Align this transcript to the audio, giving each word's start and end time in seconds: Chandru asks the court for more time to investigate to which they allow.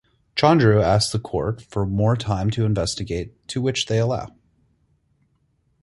Chandru 0.35 0.81
asks 0.81 1.11
the 1.11 1.19
court 1.19 1.61
for 1.61 1.85
more 1.85 2.15
time 2.17 2.49
to 2.49 2.65
investigate 2.65 3.47
to 3.49 3.61
which 3.61 3.85
they 3.85 3.99
allow. 3.99 4.35